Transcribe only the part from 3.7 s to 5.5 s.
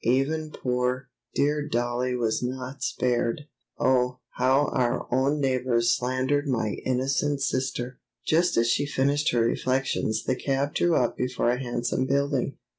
Oh, how our own